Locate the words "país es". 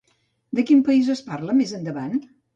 0.87-1.23